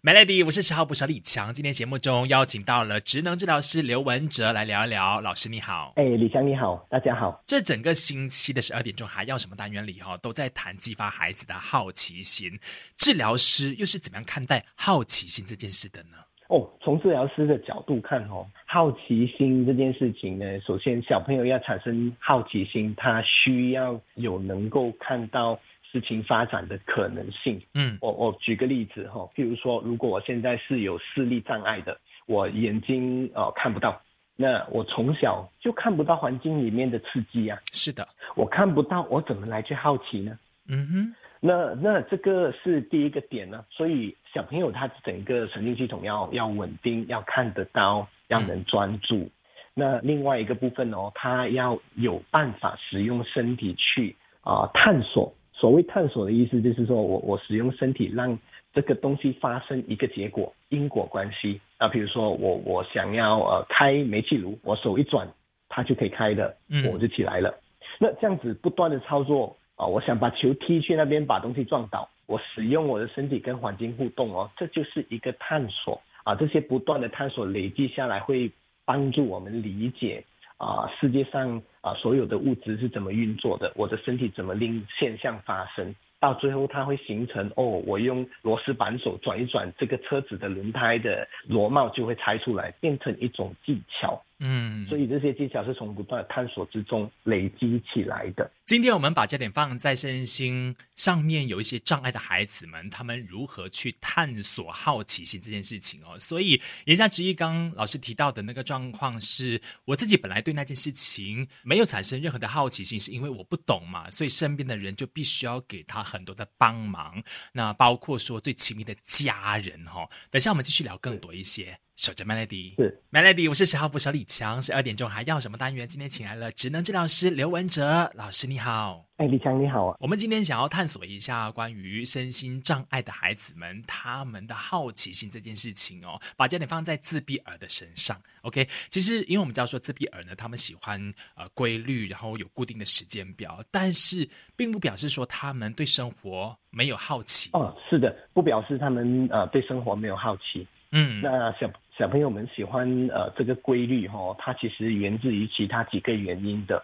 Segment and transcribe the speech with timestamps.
[0.00, 1.52] Melody，我是十号捕手李强。
[1.52, 5.20] 今天节目中邀请到了职能治疗师刘文哲来聊一聊。
[5.20, 7.42] 老师你好，哎，李强你好，大家好。
[7.44, 12.60] 这整个星期的十二点钟还要什么单元里哈，都在谈激发孩子的好奇心。
[12.96, 16.16] 治疗师又是怎么样看待好奇心这件事的呢？
[16.46, 25.58] 哦，从治疗师的角度看哦，好奇心这件事情呢，首先小朋友要产生好奇心，他需要有能够看到。
[25.90, 33.98] 事情发展的可能性，嗯，我我举个例子哈，譬如说，如果我现在是有视力障碍的，我眼睛呃看不到，
[34.36, 38.06] 那我从小就看不到环境里面的刺激啊，是的，
[38.36, 40.38] 我看不到，我怎么来去好奇呢？
[40.68, 49.30] 嗯哼，那那这个是第一个点呢，所以小朋友他整个神经系统要要稳定，要看得到，要能专注。
[49.72, 55.32] 那另外一个部分哦，他要有办法使用身体去啊探索。
[55.58, 58.38] 所谓探索的意思，就是说我我使用身体让
[58.72, 61.88] 这个东西发生一个结果，因果关系啊。
[61.88, 65.28] 比如说我我想要呃开煤气炉，我手一转，
[65.68, 67.52] 它就可以开的，火就起来了。
[67.98, 76.36] 那这样子不断的操作啊，我想把球踢去那边，把东西撞倒，我使用我的身体跟环境互动哦，这就是一个探索啊。
[76.36, 78.52] 这些不断的探索累积下来，会
[78.84, 80.22] 帮助我们理解。
[80.58, 83.72] 啊，世界上啊，所有的物质是怎么运作的？
[83.74, 85.94] 我的身体怎么令现象发生？
[86.20, 94.22] 到最后，它会形成哦，我用螺丝扳手转一转，这个车子的轮胎的螺帽就会拆出来，变成一种技巧。
[94.40, 98.48] 嗯，所以这些技巧是从不断探索之中累积起来的。
[98.66, 106.16] 今天我们把焦点放在身心上面有一些障碍的孩子们，他们如何去探索好奇心这件事情哦。
[106.18, 117.24] 所以言下之意，刚老师提到的那个状况是，我自己本来对那件事情没有产生任何的好奇心，是因为我不懂嘛，所以身边的人就必须要给他很多的帮忙。
[117.54, 120.08] 那包括说最亲密的家人哈。
[120.30, 121.80] 等下我们继续聊更多一些。
[121.98, 125.84] 守着 Melody，是 Melody，我是十号副手李强，十二点钟还要什么单元？
[125.84, 129.06] 今天请来了职能治疗师刘文哲老师，你好。
[129.16, 129.96] 哎，李强你好啊。
[129.98, 138.16] 我们今天想要探索一下关于身心障碍的孩子们他们的好奇心这件事情哦，把焦点放在自闭儿的身上。
[138.42, 147.50] OK，其实因为我们知道说自闭儿呢，他们喜欢呃规律，然后有固定的时间表，但是并不表示说他们对生活没有好奇。
[147.54, 150.64] 哦，是的，不表示他们呃对生活没有好奇。
[150.92, 151.68] 嗯，那小。
[151.98, 156.80] 小朋友们喜欢呃这个规律哈，它其实源自于其他几个原因的。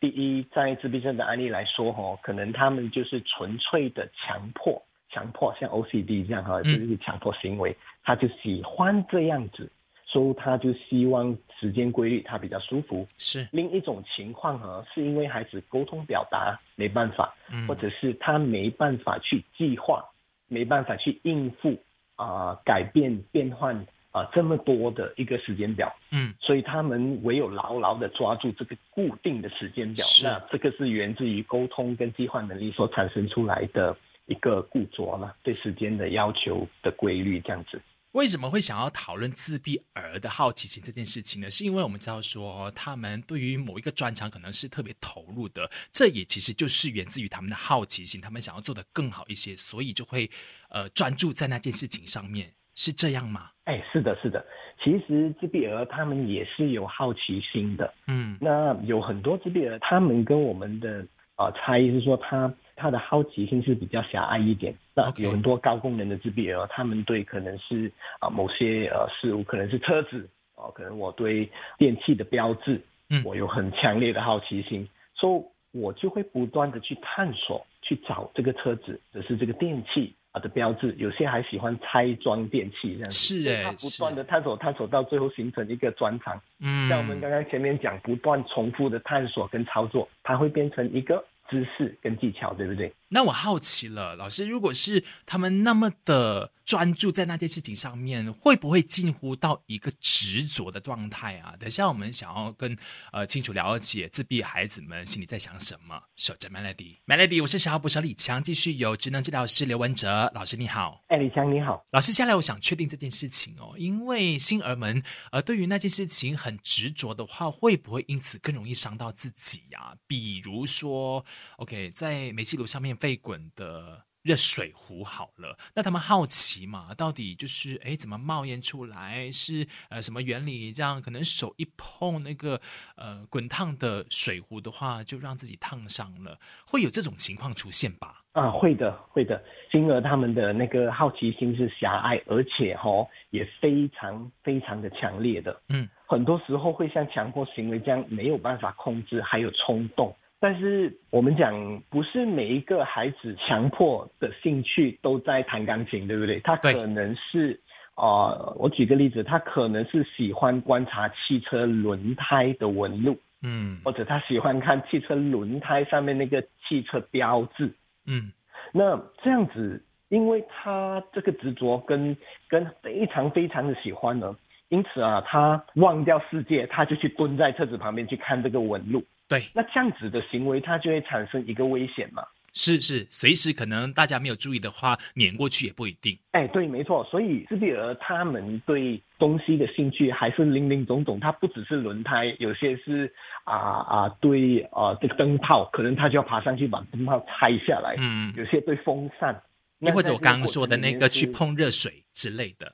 [0.00, 9.70] 第一，在自闭症的案例来说哈，可能他们就是纯粹的强迫，强迫像 OCD 这样哈，就是强迫行为，他就喜欢这样子，
[10.04, 13.06] 所以他就希望时间规律，他比较舒服。
[13.18, 17.32] 是另一种情况哈，是因为孩子沟通表达没办法，
[17.68, 20.04] 或者是他没办法去计划，
[20.48, 21.80] 没办法去应付
[22.16, 23.86] 啊改变变换。
[24.16, 33.94] 啊，这么多的一个时间表，嗯，所以他们唯有牢牢的抓住这个固定的时间表，那这个是源自于沟通跟计划能力所产生出来的
[34.24, 37.78] 一个固着了，对时间的要求的规律这样子。
[38.12, 41.50] 为什么会想要讨论自闭儿的好奇心这件事情呢？
[41.50, 50.30] 是因为我们知道说，他们对于某一个专长可能是特别投入的，这也其实就是源自于他们的好奇心，他们想要做得更好一些，所以就会
[50.70, 52.54] 呃专注在那件事情上面。
[52.76, 53.50] 是这样吗？
[53.64, 54.44] 哎，是的，是的。
[54.80, 57.92] 其实自闭儿他们也是有好奇心的。
[58.06, 61.04] 嗯，那有很多自闭儿，他们跟我们的
[61.36, 64.72] 呃差异是说，他他的好奇心是比较狭隘一点。
[64.94, 80.14] 那有很多高功能的自闭儿，他们对可能是啊某些呃事物，可能是车子哦，可能我对电器的标志，嗯，我有很强烈的好奇心，所以我就会不断的去探索，去找这个车子，只是这个电器。
[80.38, 86.40] 的标志，有些还喜欢拆装电器这样子，是哎，不断的探索，探索到最后形成一个专长。
[86.60, 91.24] 嗯，像我们刚刚前面讲，不断重复的探索跟操作，它会变成一个。
[91.48, 92.92] 知识跟技巧，对不对？
[93.10, 101.54] 那我好奇了，老师，如果是他们那么的专注在那件事情上面，会不会近乎到一个执着的状态啊？
[101.58, 102.76] 等下我们想要跟
[103.12, 106.02] 呃清楚了解自闭孩子们心里在想什么。
[106.16, 111.04] 守着 Melody，Melody，我是小号捕手李强，继续有职能治疗师刘文哲老师，你好。
[111.06, 119.94] 哎，李强你好，老师，下来我想确定这件事情哦，因为星儿们呃对于那件事情很执着的话，会不会因此更容易伤到自己呀？
[120.08, 121.24] 比如说。
[121.58, 126.92] OK，在煤气炉上面沸滚的热水壶好了，那他们好奇嘛？
[126.94, 129.30] 到底就是哎，怎么冒烟出来？
[129.30, 130.72] 是呃什么原理？
[130.72, 132.60] 这样可能手一碰那个
[132.96, 138.24] 呃滚烫的水壶的话，就让自己烫伤了，会有这种情况出现吧？
[138.32, 139.40] 啊，会的，会的。
[139.70, 150.16] 其星儿他们的那个好奇心是狭隘，而且哈也非常非常的强烈的，嗯，很多时候会像强迫行为这样没有办法控制，还有冲动。
[150.38, 156.38] 但是我们讲，不是每一个孩子强迫的兴趣都在弹钢琴，对不对？
[156.40, 157.58] 他可能是
[157.94, 167.72] 啊，我举个例子，他可能是喜欢观察汽车轮胎的纹路，嗯，或者他喜欢看汽车轮胎上面那个汽车标志，
[168.06, 168.30] 嗯。
[168.72, 172.14] 那这样子，因为他这个执着跟
[172.46, 174.36] 跟非常非常的喜欢呢，
[174.68, 179.02] 因此啊，他忘掉世界，他就去蹲在车子旁边去看这个纹路。
[179.28, 182.24] 对，那这样子的行为，它就会产生一个危险嘛？
[182.58, 186.18] 是是，随时可能大家没有注意的话，碾过去也不一定。
[186.30, 187.04] 哎，对，没错。
[187.04, 193.12] 所以斯比尔他们对东西的兴趣还是林林总总，他不只是轮胎，有些是
[193.44, 197.94] 啊啊，对啊，这个灯泡，可能他就要爬上去把灯泡拆下来。
[197.98, 199.38] 嗯，有些对风扇，
[199.80, 202.72] 又或者我刚刚说的那个去碰热水之类的。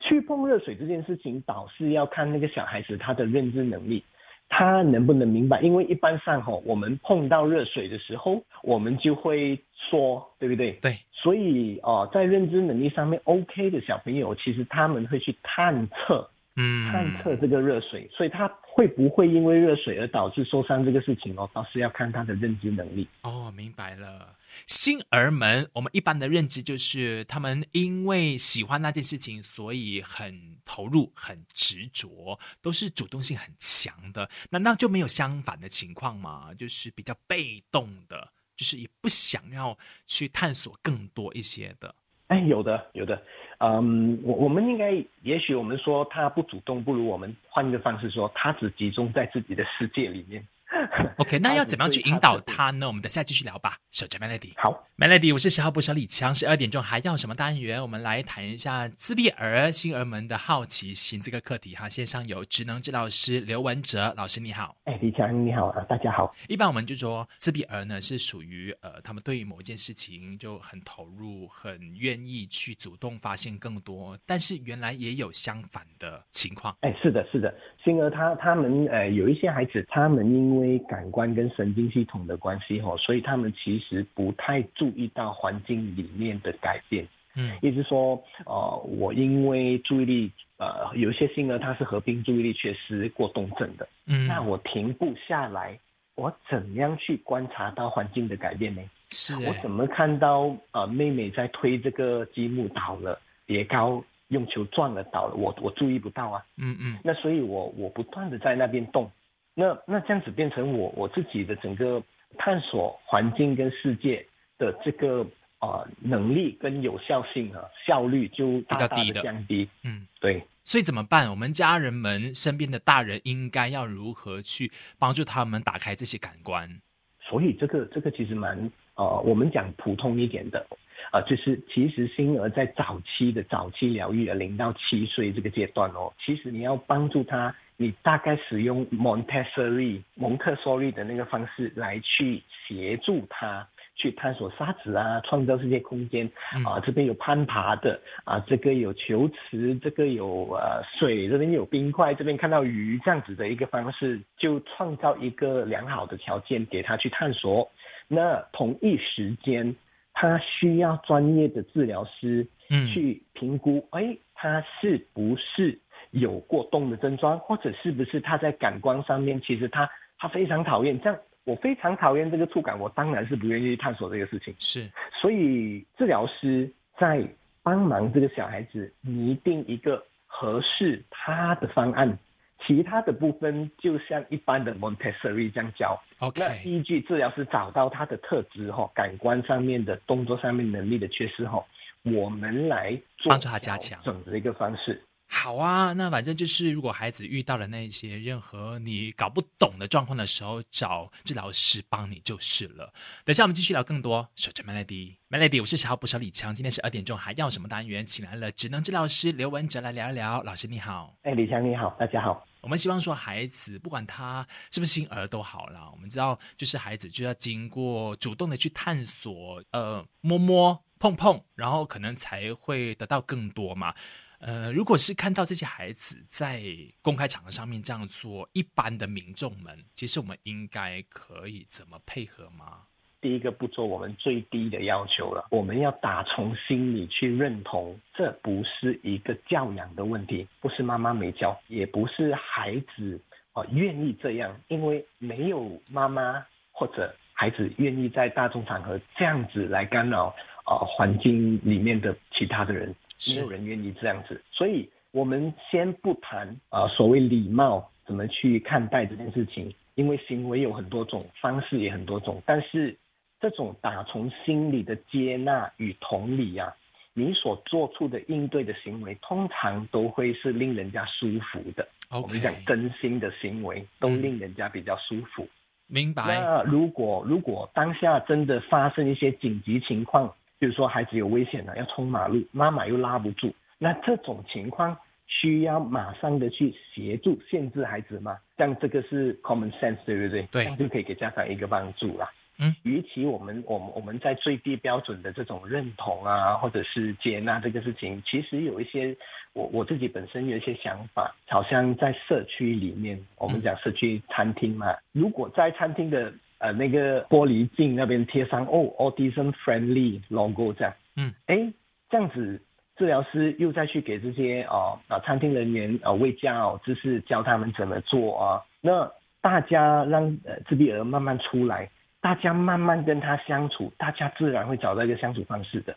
[0.00, 4.02] 去碰热水这件事情，倒是要看那个小孩子他的认知能力。
[4.50, 5.60] 他能不能明白？
[5.62, 10.72] 因为一般上吼，我们碰到热水的时候，我们就会说，对不对？
[10.82, 10.92] 对。
[11.12, 16.28] 所以哦，在认知能力上面 OK 的小朋友，其实他们会去探测。
[16.60, 23.08] 嗯，探测这个热水，所以他会不会因为热水而导致受伤这个事情哦，倒是要看他的认知能力。
[23.22, 24.36] 哦，明白了。
[24.66, 34.28] 星儿们，我们一般的认知就是他们因为喜欢那件事情，所以很投入、很执着，都是主动性很强的。
[34.50, 36.52] 难道就没有相反的情况吗？
[36.58, 41.94] 就是比较被动的，就是也不想要去探索更多一些的。
[42.26, 43.20] 哎，有的，有的。
[43.62, 44.92] 嗯，我我们应该，
[45.22, 50.42] 也许我们说他不主动，不如我们换一个方式说，他只集中在自己的世界里面。
[51.18, 52.86] OK，那要怎么样去引导他呢？
[52.86, 53.76] 我们等下继续聊吧。
[53.90, 57.82] 守着 Melody，好，Melody，我是十号部小李强，十二点钟还要什么单元？
[57.82, 61.88] 我们来谈一下自闭儿星儿们的好奇心这个课题哈。
[61.88, 64.76] 线上有职能治疗师刘文哲老师，你好。
[64.84, 66.30] 哎，李强你好啊，大家好。
[66.48, 74.16] 一般我们就说自闭儿呢是属于呃，他们对于某一件事情就很投入，很愿意去主动发现更多。
[74.24, 76.76] 但是原来也有相反的情况。
[76.82, 77.52] 哎，是的，是的，
[77.84, 87.06] 星儿他他们呃有一些孩子，他们因为感官跟神经系统的关系哈，所以他们其实不太注意到环境里面的改变。
[87.36, 93.88] 嗯，意思说，呃，我因为注意力，呃，有一些星儿他是合并注意力缺失过动症的。
[94.06, 95.78] 嗯，那我停不下来，
[96.16, 98.82] 我怎样去观察到环境的改变呢？
[99.10, 106.44] 是我怎么看到呃妹妹在推这个积木倒了，叠高用球撞了倒了，我我注意不到啊。
[106.56, 109.08] 嗯嗯，那所以我我不断的在那边动。
[109.54, 112.02] 那那这样子变成我我自己的整个
[112.38, 114.24] 探索环境跟世界
[114.58, 115.26] 的这个
[115.58, 119.68] 啊能力跟有效性啊效率就大大的降低。
[119.82, 120.42] 嗯，对。
[120.64, 121.28] 所以怎么办？
[121.28, 126.80] 我们家人们身边的大人应该要如何去帮助他们打开这些感官？
[127.20, 130.64] 所以这个这个其实蛮呃，我们讲普通一点的
[131.10, 137.54] 啊，就是其实星儿在早期的早期疗愈啊，零到七岁这个阶段哦，其实你要帮助他。
[137.80, 143.66] 你大概使用蒙特梭利蒙特梭利的那个方式来去协助他
[143.96, 146.30] 去探索沙子啊，创造这些空间
[146.62, 157.66] 啊，这边有攀爬的啊，这个有球池，这个有呃水，这边有冰块，这边看到鱼这样子的一个方式，就创造一个良好的条件给他去探索。
[158.08, 159.74] 那同一时间，
[160.12, 162.46] 他需要专业的治疗师
[162.92, 165.78] 去评估，哎，他是不是？
[166.10, 169.88] 有过动的症状，或者是不是他在感官上面，其实他
[170.18, 174.54] 他非常讨厌这样，我非常讨厌这个触感，我当然是不愿意探索这个事情。
[174.58, 174.90] 是，
[175.20, 177.24] 所以治疗师在
[177.62, 182.18] 帮忙这个小孩子拟定一个合适他的方案，
[182.66, 186.00] 其他的部分就像一般的 Montessori 这样教。
[186.18, 191.64] OK，那依据治疗师找到他的特质哈，感官上面的动作上面能力的缺失哈，
[192.02, 195.02] 我们来帮助他加强整的一个方式。
[195.32, 202.92] 好啊，那反正就是，如果孩子遇到了那些任何你搞不懂的状况的时候，找治疗师帮你就是了。
[203.24, 204.28] 等下我们继续聊更多。
[204.34, 206.52] 守着 Melody，Melody，我是十号补小李强。
[206.52, 208.04] 今天十二点钟还要什么单元？
[208.04, 210.42] 请来了职能治疗师刘文哲来聊一聊。
[210.42, 212.44] 老师你好，哎，李强你好，大家好。
[212.60, 223.94] 我们希望说孩子不管他是不是新儿都好啦，我们知道就是孩子就要经过主动的去探索，呃，摸摸碰碰，然后可能才会得到更多嘛。
[224.40, 226.62] 呃，如果是看到这些孩子在
[227.02, 232.84] 公开场合上面这样做，一般的民众们，其实我们应该可以怎么配合吗？
[233.20, 243.20] 第一个步骤，我们最低的要求了，我们要打从心里去认同，这不是一个教养的问题，不是妈妈没教，也不是孩子
[243.52, 246.42] 啊愿意这样，因为没有妈妈
[246.72, 250.34] 或者孩子愿意在大众场合这样子来干扰
[250.70, 252.94] 啊环境里面的其他的人，
[253.34, 259.74] 没有人愿意这样子，所以我们先不谈啊所谓礼貌怎么去看待这件事情。
[259.96, 262.96] 因为行为有很多种，方式也很多种，但是
[263.38, 266.74] 这种打从心里的接纳与同理啊，
[267.12, 271.86] 你所做出的应对的行为，通常都会是令人家舒服的。
[272.10, 275.46] 我们讲真心的行为，都令人家比较舒服。
[275.86, 276.22] 明白。
[276.26, 284.96] 那如果如果当下真的发生一些紧急情况，比如说孩子有危险了，要冲马路，妈妈又拉不住，那这种情况。
[285.32, 288.36] 需要马上的去协助限制孩子吗？
[288.58, 290.42] 像这个是 common sense，对不对？
[290.50, 292.28] 对，这样就可以给家长一个帮助啦。
[292.58, 299.16] 嗯，与其我们我们我们在最低标准的这种认同啊，或者是接纳这个事情，其实有一些
[299.52, 311.72] 我我自己本身有一些想法，好像在社区里面，我们讲社区餐厅嘛，如果在餐厅的呃那个玻璃镜那边贴上哦 autism friendly logo 这样，嗯，哎，
[312.08, 312.62] 这样子。
[312.96, 321.88] 治疗师又再去给这些哦啊餐厅人员啊喂教就是教他们怎么做啊，那大家让呃自闭儿慢慢出来，
[322.20, 325.96] 大家慢慢跟他相处，大家自然会找到一个相处方式的。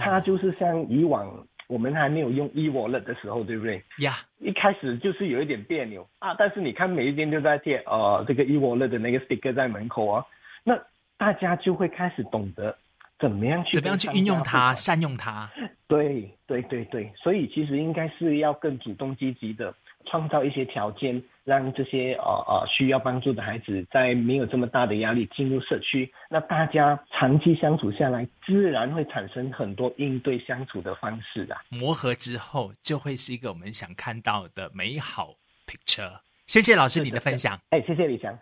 [0.00, 3.82] 他就是像以往我们还没有用 e wallet 的时候，对不对？
[3.98, 10.24] 呀，一开始就是有一点别扭啊，但是你看每一天都在贴呃这个 e wallet 的那个 sticker 在门口啊，
[10.62, 10.78] 那
[11.16, 12.76] 大家就会开始懂得。
[13.16, 15.48] 怎么样去怎么样去运用它、善用它？
[15.86, 19.72] 对对对对，所以其实应该是要更主动积极的
[20.06, 26.12] 创造一些条件，让这些呃呃需要帮助的孩子在没有这么大的压力进入社区。
[26.28, 31.60] 那大家长期相处下来，自然会产生很多应对相处的方式啊。
[31.68, 35.34] 磨合之后，就会是一个我们想看到的美好
[35.66, 36.20] picture。
[36.46, 37.58] 谢谢老师你的分享。
[37.70, 38.38] 哎，谢谢李强。